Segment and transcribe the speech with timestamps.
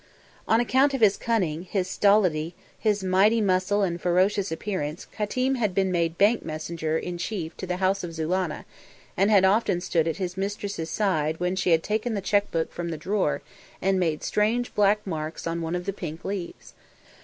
[0.47, 5.75] On account of his cunning, his stolidity, his mighty muscle and ferocious appearance Qatim had
[5.75, 8.65] been made bank messenger in chief to the House of Zulannah,
[9.15, 12.73] and had often stood at his mistress's side when she had taken the cheque book
[12.73, 13.43] from the drawer
[13.79, 16.73] and made strange black marks on one of the pink leaves.